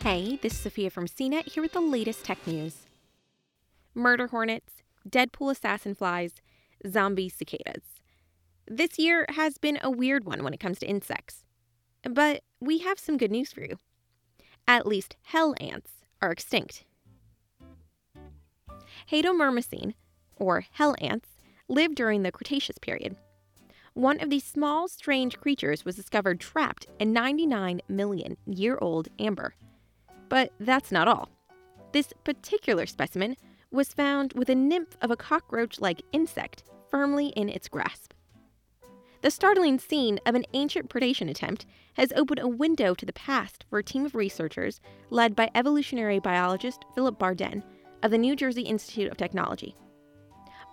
[0.00, 2.86] Hey, this is Sophia from CNET here with the latest tech news.
[3.94, 6.34] Murder hornets, Deadpool assassin flies,
[6.88, 7.82] zombie cicadas.
[8.68, 11.44] This year has been a weird one when it comes to insects.
[12.04, 13.80] But we have some good news for you.
[14.68, 15.90] At least hell ants
[16.22, 16.84] are extinct.
[19.10, 19.94] Haidomyrmecine,
[20.36, 21.30] or hell ants,
[21.66, 23.16] lived during the Cretaceous period.
[23.94, 29.54] One of these small, strange creatures was discovered trapped in 99 million year old amber.
[30.28, 31.28] But that's not all.
[31.92, 33.36] This particular specimen
[33.70, 38.12] was found with a nymph of a cockroach like insect firmly in its grasp.
[39.20, 43.64] The startling scene of an ancient predation attempt has opened a window to the past
[43.68, 47.64] for a team of researchers led by evolutionary biologist Philip Barden
[48.04, 49.74] of the New Jersey Institute of Technology.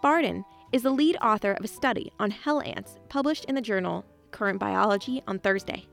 [0.02, 4.06] Barden is the lead author of a study on hell ants published in the journal
[4.30, 5.88] Current Biology on Thursday.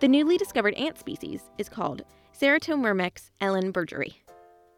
[0.00, 2.02] The newly discovered ant species is called
[2.42, 4.14] Ceratomyrmex ellenbergeri.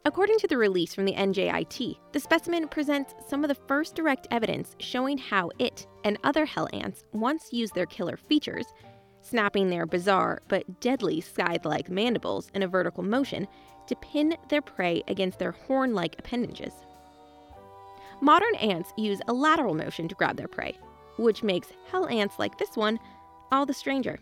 [0.05, 4.27] According to the release from the NJIT, the specimen presents some of the first direct
[4.29, 8.67] evidence showing how it and other hell ants once used their killer features,
[9.21, 13.47] snapping their bizarre but deadly scythe like mandibles in a vertical motion,
[13.87, 16.73] to pin their prey against their horn like appendages.
[18.21, 20.77] Modern ants use a lateral motion to grab their prey,
[21.17, 22.99] which makes hell ants like this one
[23.51, 24.19] all the stranger.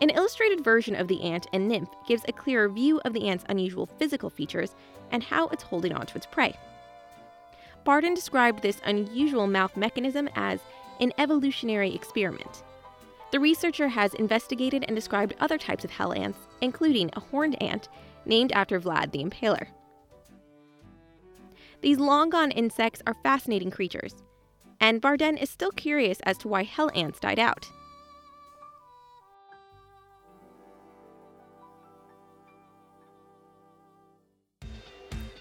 [0.00, 3.44] An illustrated version of the ant and nymph gives a clearer view of the ant's
[3.48, 4.74] unusual physical features
[5.10, 6.54] and how it's holding on to its prey.
[7.84, 10.60] Barden described this unusual mouth mechanism as
[11.00, 12.64] an evolutionary experiment.
[13.30, 17.88] The researcher has investigated and described other types of hell ants, including a horned ant
[18.24, 19.66] named after Vlad the Impaler.
[21.82, 24.14] These long gone insects are fascinating creatures,
[24.80, 27.68] and Barden is still curious as to why hell ants died out.